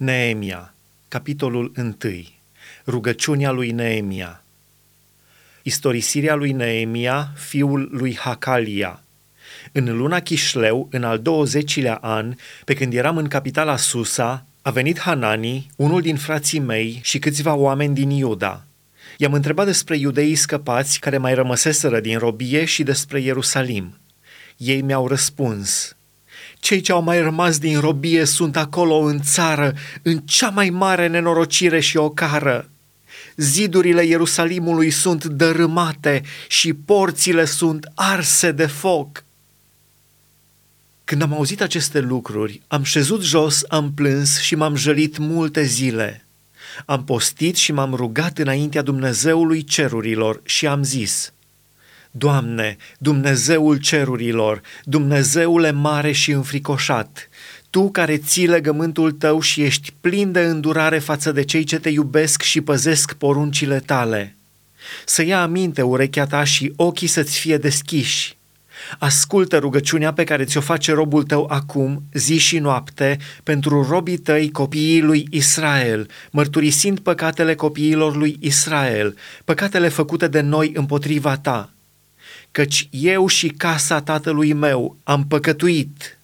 [0.00, 0.74] Neemia,
[1.08, 1.96] capitolul 1.
[2.86, 4.42] Rugăciunea lui Neemia.
[5.62, 9.02] Istorisirea lui Neemia, fiul lui Hacalia.
[9.72, 12.34] În luna Chișleu, în al 20-lea an,
[12.64, 17.54] pe când eram în capitala Susa, a venit Hanani, unul din frații mei și câțiva
[17.54, 18.64] oameni din Iuda.
[19.16, 23.98] I-am întrebat despre iudeii scăpați care mai rămăseseră din robie și despre Ierusalim.
[24.56, 25.92] Ei mi-au răspuns–
[26.60, 31.06] cei ce au mai rămas din robie sunt acolo în țară, în cea mai mare
[31.06, 32.70] nenorocire și ocară.
[33.36, 39.24] Zidurile Ierusalimului sunt dărâmate și porțile sunt arse de foc.
[41.04, 46.26] Când am auzit aceste lucruri, am șezut jos, am plâns și m-am jălit multe zile.
[46.86, 51.32] Am postit și m-am rugat înaintea Dumnezeului cerurilor și am zis–
[52.18, 57.28] Doamne, Dumnezeul cerurilor, Dumnezeule mare și înfricoșat,
[57.70, 61.88] Tu care ții legământul Tău și ești plin de îndurare față de cei ce te
[61.88, 64.36] iubesc și păzesc poruncile Tale.
[65.04, 68.36] Să ia aminte urechea Ta și ochii să-ți fie deschiși.
[68.98, 74.50] Ascultă rugăciunea pe care ți-o face robul tău acum, zi și noapte, pentru robii tăi,
[74.50, 81.72] copiii lui Israel, mărturisind păcatele copiilor lui Israel, păcatele făcute de noi împotriva ta
[82.50, 86.18] căci eu și casa tatălui meu am păcătuit.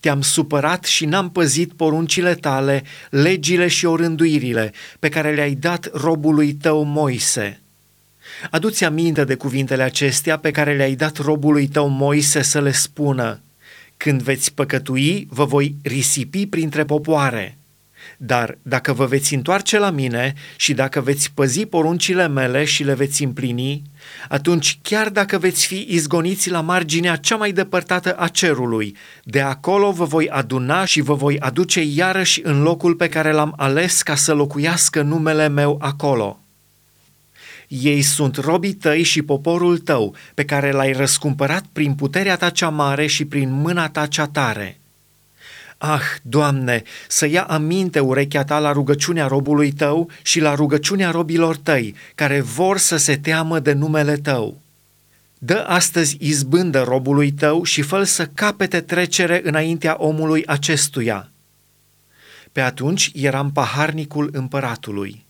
[0.00, 6.52] Te-am supărat și n-am păzit poruncile tale, legile și orânduirile pe care le-ai dat robului
[6.52, 7.60] tău Moise.
[8.50, 13.40] Adu-ți aminte de cuvintele acestea pe care le-ai dat robului tău Moise să le spună.
[13.96, 17.57] Când veți păcătui, vă voi risipi printre popoare.
[18.16, 22.94] Dar dacă vă veți întoarce la mine și dacă veți păzi poruncile mele și le
[22.94, 23.82] veți împlini,
[24.28, 29.90] atunci chiar dacă veți fi izgoniți la marginea cea mai depărtată a cerului, de acolo
[29.90, 34.14] vă voi aduna și vă voi aduce iarăși în locul pe care l-am ales ca
[34.14, 36.40] să locuiască numele meu acolo.
[37.68, 42.68] Ei sunt robii tăi și poporul tău, pe care l-ai răscumpărat prin puterea ta cea
[42.68, 44.80] mare și prin mâna ta cea tare–
[45.78, 51.56] Ah, Doamne, să ia aminte urechea ta la rugăciunea robului tău și la rugăciunea robilor
[51.56, 54.60] tăi, care vor să se teamă de numele tău.
[55.38, 61.30] Dă astăzi izbândă robului tău și fă să capete trecere înaintea omului acestuia.
[62.52, 65.26] Pe atunci eram paharnicul împăratului.